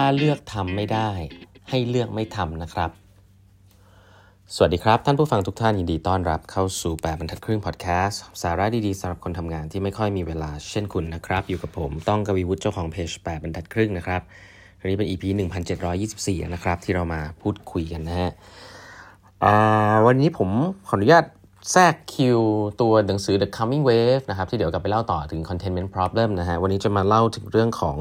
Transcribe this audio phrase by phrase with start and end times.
[0.00, 1.10] ถ้าเลือกทำไม่ได้
[1.70, 2.90] ให้เลือกไม่ทำนะครับ
[4.54, 14.20] สวัสดีครับ ท่านผู้ฟังทุกท่านยินดีต้อนรับเข้าสู่แปดบรรทัดครึ่งพอดแคสต์สาระดีๆสำหรับคนทำงานที่ไม่ค่อยมีเวลาเช่นคุณนะครับ อยู่กับผมต้องกวีวุฒิเจ้าของเพจแปดบรรทัดครึ่งนะครับ
[14.78, 15.24] อันนี้เป็น EP
[15.88, 18.30] 1724 นะครับที่เรามาพูดคุยกันนะฮะ
[20.06, 20.50] วันนี้ผม
[20.88, 21.24] ขออนุญาต
[21.72, 22.40] แทรกคิว
[22.80, 27.98] ตัวหนังสือ The Coming Wave นะครับที่เดี๋ยวกลับไปเล่าต่อถึง Containment Problem นะฮะวันนี้จะมาเล่าถึงเรื่องของ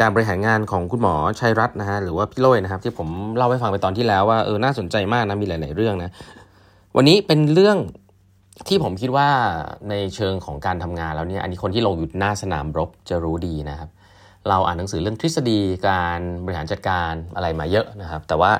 [0.00, 6.10] การบริหารงานของคุณหมอชัยรัตน์นะฮะหรือว่าพี่โลยนะครับ ที่ผมเล่าให้ฟังไปตอนที่แล้วว่าเออน่าสนใจมากนะมีหลาย ๆ เรื่องนะ
[6.96, 7.78] วันนี้เป็นเรื่อง
[8.68, 9.28] ที่ผมคิดว่า
[9.88, 13.90] ในเชิงของการทำงานแล้วเนี่ยอันนี้คนที่ลงอยู่หน้าสนามรบจะรู้ดีนะครับ
[14.48, 18.52] เราอ่านหนังสือเรื่องทฤษฎีการบริหารจัดการอะไรมาเยอะนะครับ แต่ว่า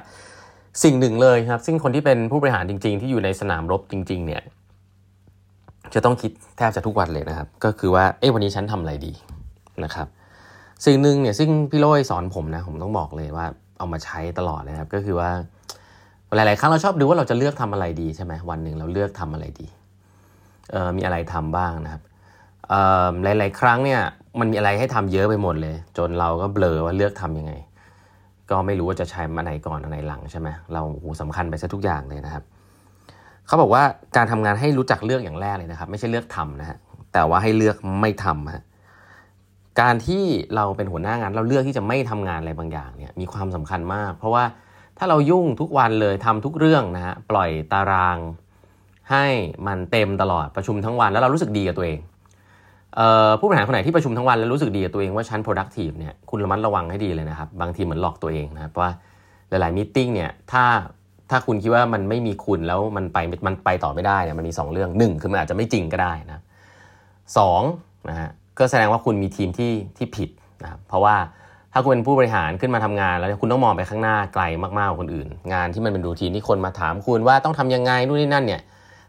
[0.85, 4.43] สิ่งหนึ่งเลยครับ ซึ่งคนที่เป็นผู้บริหารจริง ๆ ที่อยู่ในสนามรบจริง ๆ เนี่ย
[5.95, 9.13] จะต้องคิดแทบจะทุกวันเลยนะครับ ก็คือว่าเอ๊ะวันนี้ฉันทำอะไรดี
[9.85, 10.07] นะครับ
[10.87, 13.47] สิ่งหนึ่งเนี่ยซึ่งพี่โรยสอนผมนะผมต้องบอกเลยว่า
[13.79, 15.31] เอามาใช้ตลอดเลยครับ ก็คือว่า
[16.35, 19.67] หลาย ๆ ครั้งเราชอบดูว่าเราจะเลือกทำอะไรดีใช่ไหมวันหนึ่งเราเลือกทำอะไรดี
[20.71, 22.03] เออมีอะไรทำบ้างนะครับ
[22.69, 24.01] เอ่อหลาย ๆ ครั้งเนี่ย
[24.41, 27.53] มันมีอะไรให้ทำเยอะไปหมดเลย จนเราก็เบลอว่าเลือกทํำยังไง
[28.51, 32.45] ก็ไม่รู้ว่าจะใช้มาไหนก่อนอันไหนหลังใช่ไหมเราโอ้สำคัญไปซะทุกอย่างเลยนะครับ
[33.47, 33.83] เขาบอกว่า
[34.17, 36.79] การทำงานให้รู้จักเลือกอย่างแรกเลยนะครับ ไม่ใช่เลือกทำนะฮะ
[37.13, 38.63] แต่ว่าให้เลือกไม่ทำฮะ
[39.81, 40.25] การที่
[40.57, 44.45] เราเป็นหัวหน้างาน เราเลือกที่จะไม่ทำงานอะไรบางอย่างเนี่ยมีความสำคัญมาก เพราะว่า
[44.99, 48.19] ถ้าเรายุ่งทุกวันเลยทำทุกเรื่องนะฮะปล่อยตาราง
[49.11, 49.27] ให้
[49.67, 51.99] มันเต็มตลอดประชุมทั้งวันแล้วเรารู้สึกดีกับตัวเอง
[53.39, 58.91] ผู้บริหารคนไหนที่ประชุมทั้งวันแล้วรู้สึกดีกับตัวเองว่าฉัน productive เนี่ยคุณระมัดระวังให้ดีเลยนะครับ บางทีเหมือนหลอกตัวเองนะครับว่า
[59.49, 60.65] หลายๆมิ팅เนี่ยถ้า
[61.31, 66.43] ถ้าคุณคิดว่ามันไม่มีคุณแล้วมันไปมันไปต่อไม่ได้เนี่ยมันมี 2 เรื่อง 1 คือมันอาจจะไม่จริงก็ได้นะ
[67.39, 67.63] สอง
[68.11, 70.31] นะฮะ ก็แสดงว่าคุณมีทีมที่ที่ผิด
[70.63, 71.17] นะครับเพราะว่า
[71.73, 78.61] ถ้าคุณเป็นผู้บริหารขึ้นมาทำงาน แล้วคุณต้องมองไปข้างหน้าไกลมากๆกว่าคนอื่น งานที่มันเป็นรูทีนที่คนมาถามคุณว่าต้องทำยังไงนู่นนี่นั่นเนี่ย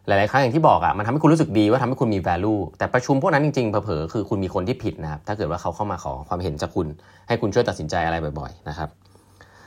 [0.08, 6.88] หลายๆครั้งอย่างที่บอกอะ่ะมันทำให้คุณรู้สึกดีว่าทำให้คุณมี value แต่ประชุมพวกนั้นจริงๆเผลอๆคือคุณมีคนที่ผิดนะครับถ้าเกิดว่าเขาเข้ามาขอความเห็นจากคุณ
[7.28, 8.90] ให้คุณช่วยตัดสินใจอะไรบ่อยๆนะครับ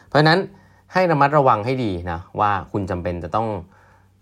[0.08, 0.38] เพราะฉะนั้น
[0.92, 3.46] ให้ระมัดระวังให้ดีนะว่าคุณจำเป็นจะต้อง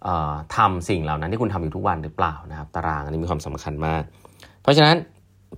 [0.07, 4.03] ออทำสิ่งเหล่านั้นที่คุณทำอยู่ทุกวันหรือเปล่านะครับ ตารางอันนี้มีความสำคัญมาก
[4.63, 4.97] เพราะฉะนั้น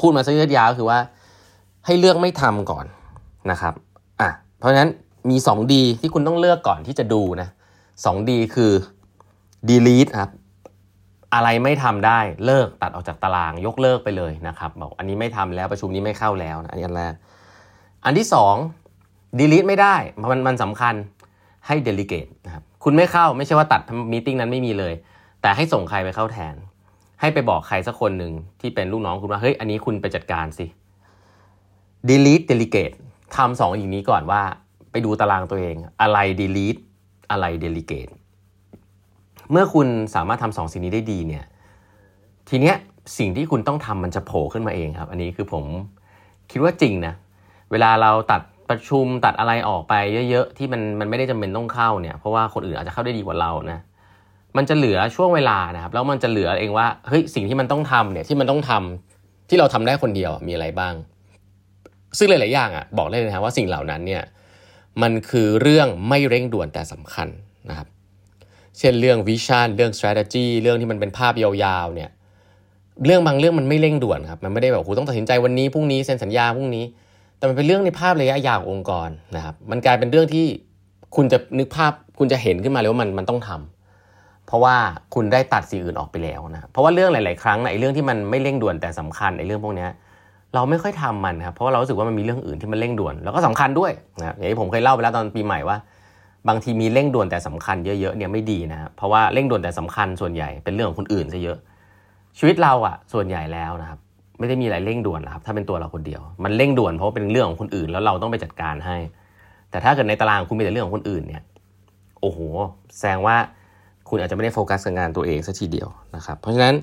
[0.00, 0.98] พูดมาซะยืดยาวคือว่า
[1.86, 2.86] ให้เลือกไม่ทำก่อน
[3.50, 3.74] นะครับ
[4.20, 4.90] อะเพราะฉะนั้น
[5.30, 7.48] มี 2D ที่คุณต้องเลือกก่อนที่จะดูนะ
[8.04, 8.72] 2D คือ
[9.68, 10.30] delete ครับ
[11.34, 17.14] อะไรไม่ทำได้เลิกตัดออกจากตารางยกเลิกไปเลยนะครับบอกอันนี้ไม่ทำแล้วประชุมนี้ไม่เข้าแล้วนะอันนี้อันแรก
[18.04, 18.26] อันที่
[18.82, 19.96] 2 delete ไม่ได้
[20.30, 20.94] มันมันสำคัญ
[21.66, 23.80] ให้ delegate นะครับคุณไม่เข้าไม่ใช่ว่าตัด
[24.12, 24.94] มีติ้งนั้นไม่มีเลย
[25.42, 26.54] แต่ให้ส่งใครไปเข้าแทน
[27.20, 30.66] ให้ไปบอกใครสักคนหนึ่งที่เป็นลูกน้องคุณว่าเฮ้ยอันนี้คุณไปจัดการสิ
[32.08, 32.96] delete delegate
[33.36, 34.42] ทำสองอย่างนี้ก่อนว่า
[34.90, 36.80] ไปดูตารางตัวเอง อะไร delete
[37.30, 38.12] อะไร delegate
[39.50, 41.44] เมื่อคุณสามารถทำสองสิ่งนี้ได้ดีเนี่ย
[42.48, 42.76] ทีเนี้ย
[43.18, 45.64] สิ่งที่คุณต้องทำมันจะโผล่ขึ้นมาเองครับ อันนี้คือผม
[46.50, 47.14] คิดว่าจริงนะ
[47.70, 49.94] เวลาเราตัดประชุมตัดอะไรออกไป
[50.30, 53.80] เยอะ ๆ ที่มันมันไม่ได้จำเป็นต้องเข้าเนี่ย เพราะว่าคนอื่นอาจจะเข้าได้ดีกว่าเรานะ
[54.56, 60.94] มันจะเหลือช่วงเวลานะครับ แล้วมันจะเหลือเองว่าเฮ้ยสิ่งที่มันต้องทำเนี่ยที่มันต้องทำที่เราทำได้คนเดียวมีอะไรบ้าง
[62.18, 64.22] ซึ่งหลาย ๆ อย่างอะบอกได้เลยนะว่าสิ่งเหล่านั้นเนี่ย
[65.02, 67.28] มันคือเรื่องไม่เร่งด่วนแต่สำคัญ
[67.70, 67.88] นะครับ
[68.78, 72.10] เช่นเรื่องวิชั่นเรื่อง strategy เรื่องที่มันเป็นภาพยาวๆเนี่ย
[73.04, 76.84] เรื่องบางเรื่องมันไม่เร่งด่วนครับมันไม่ได้แบบคุณต้องตัดสินใจวันนี้พรุ่งนี้เซ็นสัญญาพรุ่งนี้
[77.38, 80.46] แต่มันเป็นเรื่องในภาพระยะยาวองค์กรนะครับ มันกลายเป็นเรื่องที่
[81.16, 83.73] คุณจะนึกภาพคุณจะเห็นขึ้นมาเลยว่ามันมันต้องทำเพ
[84.54, 84.76] ราะว่า
[85.14, 89.86] คุณได้ตัดสิ่งอื่นออกไปแล้วนะเพราะว่าเรื่องหลาย ๆ ครั้งไอ้เรื่องที่มันไม่เร่งด่วนแต่สำคัญไอ้เรื่องพวกนี้
[90.54, 95.76] เราไม่ค่อยทำมันครับเพราะว่าเรารู้สึกว่ามันมีเรื่องอื่นที่มันเร่งด่วนแล้วก็สำคัญด้วยนะอย่างที่ผมเคยเล่าไปแล้วตอนปีใหม่ว่า
[96.48, 101.58] บางทีมีเร่งด่วนแต่สำคัญเยอะ ๆ เนี่ยไม่ดีนะเพราะว่าเร่งด่วนแต่สำคัญส่วนใหญ่เป็นเรื่องของคนอื่นซะเยอะ
[102.38, 103.98] ชีวิตเราอะส่วนใหญ่แล้วนะครับ
[104.38, 108.96] ไม่ได้มีอะไรเร่งด่วนนะครับถ้าเป็นตัวเราคนเดียว มันเร่งด่วนเพราะเป็นเรื่องของคนอื่น แล้วเราต้องไปจัดการให้
[109.70, 111.42] แต่ถ้าเกิดในตารางคุณมีแต่เรื่องของคนอื่นเนี่ย
[112.20, 112.38] โอ้โห
[112.98, 113.36] แสดงว่า
[114.08, 116.74] คุณอาจจะไม่ได้โฟกัสกับงานตัวเองสัทีเดียวนะครับ เพราะฉะนั้น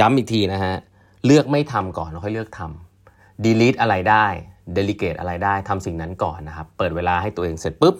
[0.00, 0.74] ย้ำอีกทีนะฮะ
[1.26, 4.26] เลือกไม่ทำก่อนแล้วค่อยเลือกทำ delete อะไรได้
[4.76, 7.94] delegate อะไรได้ทำสิ่งนั้นก่อนนะครับ เปิดเวลาให้ตัวเองเสร็จปุ๊บ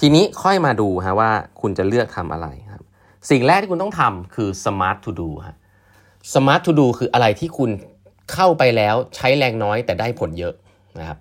[0.00, 1.30] ทีนี้ค่อยมาดูฮะว่า
[1.60, 2.82] คุณจะเลือกทำอะไรครับ
[3.30, 5.56] สิ่งแรกที่คุณต้องทำคือ smart to do ฮะ
[6.32, 7.70] smart to do คืออะไรที่คุณ
[8.32, 10.54] เข้าไปแล้วใช้แรงน้อยแต่ได้ผลเยอะ
[10.98, 11.18] นะครับ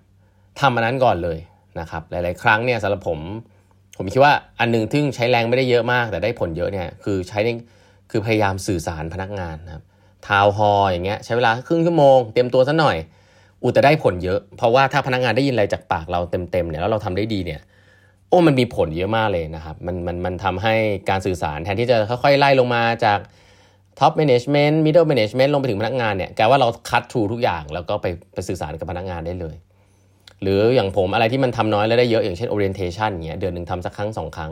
[0.60, 1.40] ทำอันนั้นก่อนเลย
[1.80, 3.20] นะครับ หลาย ๆ ครั้งเนี่ยสำหรับผม
[4.02, 7.40] ผมคิดว่าอันนึงที่ใช้แรงไม่ได้เยอะมาก แต่ได้ผลเยอะเนี่ยคือใช้
[8.12, 9.84] คือพยายามสื่อสารพนักงานนะครับ
[10.28, 12.98] ทาวฮออย่างเงี้ยใช้เวลาครึ่งชั่วโมงเตรียมตัวสักหน่อย
[13.64, 17.62] อุแต่ได้ผลเยอะ เพราะว่าถ้าพนักงานได้ยินอะไรจากปากเราเต็มๆเนี่ยแล้วเราทำได้ดีเนี่ย
[18.30, 20.74] โอ้มันมีผลเยอะมากเลยนะครับ มันมันมันทำให้
[21.10, 23.20] การสื่อสารแทนที่จะค่อยๆไล่ลงมาจาก
[24.00, 29.56] top management middle management ลงไปถึงพนักงานเนี่ยกลายว่าเรา cut through ทุกอย่างแล้วก็ไปไปสื่อสารกับพนักงานได้เลย
[30.42, 34.52] หรืออย่างผมอะไรที่มันทำน้อยแล้วได้เยอะอย่างเช่น orientation เงี้ยเดือนหนึ่งทำสักครั้งสองครั้ง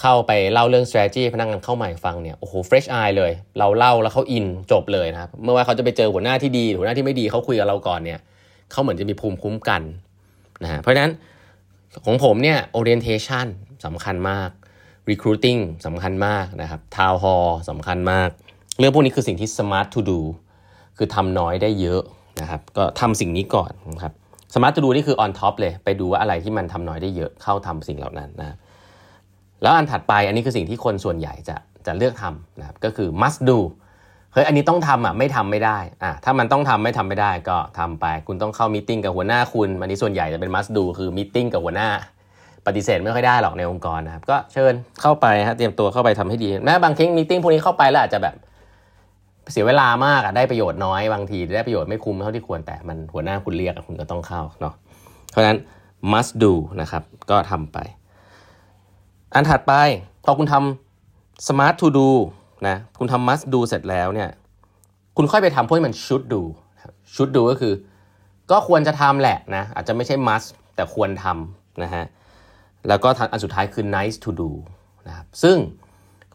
[0.00, 8.18] เข้าไปเล่าเรื่อง strategy พนักงานเข้าใหม่ฟังเนี่ยโอ้โห fresh eye เลย เราเล่าแล้วเขาอินจบเลยนะครับเมื่อว่าเขาจะไปเจอหัวหน้าที่ดีหัวหน้าที่ไม่ดีเขาคุยกับเราก่อนเนี่ย
[8.70, 9.82] เขาเหมือนจะมีภูมิคุ้มกัน
[10.62, 11.12] นะฮะเพราะฉะนั้น
[12.04, 13.46] ของผมเนี่ย orientation
[13.84, 14.50] สำคัญมาก
[15.10, 18.28] recruiting สำคัญมากนะครับ town hall สำคัญมาก
[18.78, 20.20] เรื่องพวกนี้คือสิ่งที่ smart to do
[20.96, 22.02] คือทำน้อยได้เยอะ
[22.40, 24.12] นะครับ ก็ทำสิ่งนี้ก่อนนะครับ
[24.52, 28.56] smart to do นี่คือ on top เลย ไปดูว่าอะไรที่มันทำน้อยได้เยอะเข้าทำสิ่งเหล่านั้นนะ
[29.62, 31.56] แล้วอันถัดไปอันนี้คือสิ่งที่คนส่วนใหญ่จะ
[31.86, 33.58] จะเลือกทำนะครับก็คือ must do
[34.32, 41.88] เฮ้ยอันนี้ต้องทำอะไม่ทำไม่ได้อะถ้ามันต้องทำไม่ทำไม่ได้ก็ทำไป คุณต้องเข้า meeting กับหัวหน้าคุณอันนี้ส่วนใหญ่จะเป็น must do คือ meeting กับหัวหน้า
[42.66, 48.34] ปฏิเสธไม่ค่อยได้หรอกในองค์กรนะครับก็เชิญเข้าไปฮะเตรียมตัวเข้าไปทำให้ดีแม้บางครั้ง meeting พวกนี้เข้าไปแล้วอาจจะแบบ
[49.52, 54.74] เสียเวลามากอะได้ประโยชน์น้อยบางทีได้ประโยชน์ไม่คุ้มเท่าที่ควรแต่มันหัวหน้าคุณเรียกคุณก็ต้องเข้าเนาะ
[55.30, 55.58] เพราะฉะนั้น
[56.12, 57.78] must do นะครับ ก็ทำไป
[59.34, 59.72] อันถัดไป
[60.24, 62.10] พอคุณทำ smart to do
[62.68, 64.28] นะคุณทำ must do เสร็จแล้วเนี่ย
[65.16, 66.42] คุณค่อยไปทำพวกที่มัน should do
[67.14, 67.74] should do ก็คือ
[68.50, 72.04] ก็ควรจะทำแหละนะอาจจะไม่ใช่ must แต่ควรทำนะฮะ
[72.88, 74.50] แล้วก็อันสุดท้ายคือ nice to do
[75.06, 75.56] นะครับซึ่ง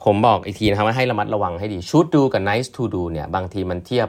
[0.06, 4.08] ผมบอกอีกทีนะครับว่าให้ระมัดระวังให้ดี should do กับ nice to do เนี่ยบางทีมันเทียบ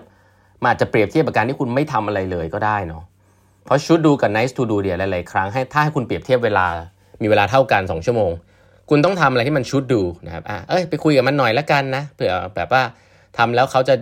[0.60, 3.02] มันอาจจะเปรียบเทียบกับการที่คุณไม่ทำอะไรเลยก็ได้เนาะ
[3.64, 6.66] เพราะ should do กับ nice to do เนี่ยหลายๆครั้งให้ถ้าให้คุณเปรียบเทียบเวลา
[7.22, 8.30] มีเวลาเท่ากัน 2 ชั่วโมง
[8.90, 12.82] คุณต้องทำอะไรที่มัน should do นะครับอะเอ้ยไปคุยกับมันหน่อยละกันนะเผื่อแบบว่า
[13.36, 13.94] ทำแล้วเขาจะ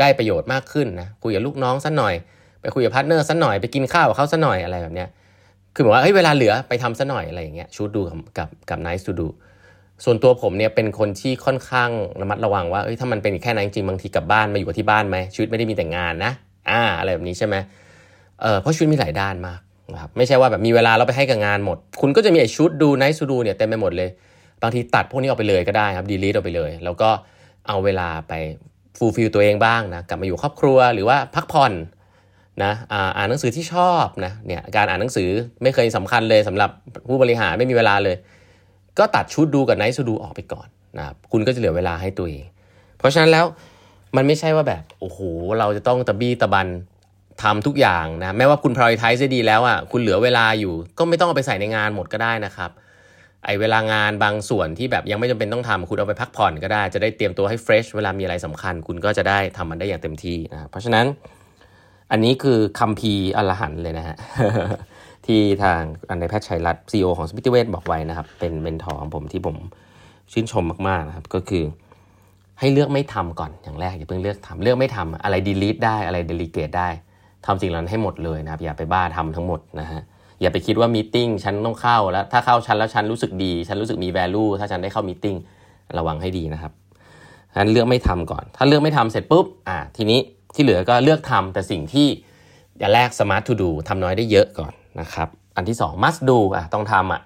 [0.00, 2.14] ได้ประโยชน์มากขึ้นนะคุยกับลูกน้องสักหน่อย
[2.62, 5.08] ไปคุยกับ partner สักหน่อยไปกินข้าวกับเขาสักหน่อยอะไรแบบเนี้ย
[5.74, 9.28] คือบอกว่าเฮ้ยเวลาเหลือไปทำสักหน่อยอะไรอย่างเงี้ย should do กับกับกับ nice to do
[10.04, 11.90] ส่วนตัวผมเนี่ยเป็นคนที่ค่อนข้าง
[12.20, 16.32] ระมัดระวังว่าเอ้ยถ้ามันเป็นแค่นั้นจริงบางทีกลับบ้านมาอยู่กับที่บ้านไหมชีวิตไม่ได้มีแต่งานนะ
[16.70, 17.56] อ่าอะไรแบบนี้ใช่ไหม
[18.42, 19.60] เออเพราะชีวิตมีหลายด้านมาก
[19.92, 24.10] นะครับไม่ใช่ว่าแบบมีเวลาเราไปให้กับงานหมด คุณก็จะมีไอ้ should do nice to do เนี่ยเต็มไปหมดเลย
[24.62, 27.10] บางทีตัดพวกนี้ออกไปเลยก็ได้ครับ delete ออกไปเลย แล้วก็
[27.68, 28.32] เอาเวลาไป
[28.98, 31.72] fulfill ตัวเองบ้างนะกลับมาอยู่ครอบครัวหรือว่าพักผ่อน
[32.64, 32.72] นะ
[33.16, 35.30] อ่านหนังสือที่ชอบนะเนี่ยการอ่านหนังสือ
[35.62, 36.70] ไม่เคยสำคัญเลยสำหรับ
[37.08, 38.16] ผู้บริหารไม่มีเวลาเลย
[38.98, 42.44] ก็ตัดชุดดูกับไนท์สดูออกไปก่อนนะครับคุณก็จะเหลือเวลาให้ตัวเอง
[42.98, 43.44] เพราะฉะนั้นแล้ว
[44.16, 45.18] มันไม่ใช่ว่าแบบโอ้โห
[45.58, 46.68] เราจะต้องตะบี้ตะบัน
[47.42, 52.70] ทำทุกอย่างนะแม้ว่าคุณ prioritize ดีแล้วอะคุณเหลือเวลาอยู่ ก็ไม่ต้องเอาไปใส่ในงานหมดก็ได้นะครับ
[53.44, 61.06] ไอเวลางานบางส่วนที่แบบยังไม่จำเป็นต้องทำคุณเอาไปพักผ่อนก็ได้ จะได้เตรียมตัวให้เฟรชเวลามีอะไรสำคัญ คุณก็จะได้ทำมันได้อย่างเต็มที่นะเพราะฉะนั้น
[62.10, 64.16] อันนี้คือคัมภีร์อรหันเลยนะฮะ
[65.28, 69.56] ที่ทางท่านนายแพทย์ชัยรัตน์ CEO ของสมิติเวชบอกไว้นะครับ เป็น mentor ของผมที่ผม
[70.32, 71.64] ชื่นชมมากๆนะครับ ก็คือ
[72.60, 76.88] ให้เลือกไม่ทำก่อนอย่างแรกอย่าเพิ่งเลือกทำเลือกไม่ทำอะไร delete ได้อะไร delegate ได้
[77.46, 80.00] ทำสิ่งเหล่านั้นให้หมดเลยนะครับ อย่าไปบ้าทำทั้งหมดนะฮะ
[80.40, 85.36] อย่าไปคิดว่า meeting ฉันต้องเข้าแล้วถ้าเข้าฉันแล้วฉันรู้สึกดี ฉันรู้สึกมี value ถ้าฉันได้เข้า meeting
[85.98, 86.72] ระวังให้ดีนะครับ
[87.52, 90.20] ฉะนั้นเลือกไม่ทำก่อน ถ้าเลือกไม่ทำเสร็จปุ๊บอ่าทีนี้
[90.54, 92.08] ที่เหลือก็เลือกทำแต่สิ่งที่
[92.78, 97.20] อย่าแรก smart to do ทำน้อยได้เยอะก่อน นะครับอันที่ 2 must do อะต้องทำอะ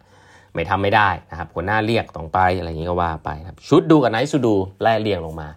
[0.55, 5.49] ไม่ทำไม่ได้นะครับหัวหน้าเรียกต้องไปอะไรอย่างนี้ก็ว่าไปครับชุดดูกับ nice to do ไล่เรียงลงมา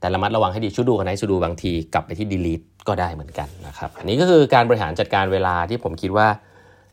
[0.00, 6.28] แต่ระมัดระวังให้ดีชุดดูกับ nice to do บางทีกลับไปที่ delete ก็ได้เหมือนกันนะครับอันนี้ก็คือการบริหารจัดการเวลาที่ผมคิดว่า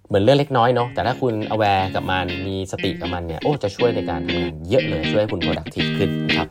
[0.07, 6.47] เหมือนเรื่องเล็กน้อยเนาะแต่ถ้าคุณ aware กับมันมีสติกับมันเนี่ยโอ้จะช่วยในการทำงานเยอะเลยช่วยให้คุณ productive ขึ้นนะครับ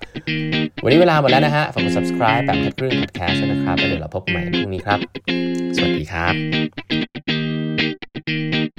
[0.83, 4.99] วันนี้เวลาหมดแล้วนะฮะฝากกด subscribe แบบครึ่ง podcast นะครับแล้วเดี๋ยวเราพบกันใหม่พรุ่งนี้ครับ
[5.76, 7.05] สวัสดีครับ
[8.28, 8.75] Música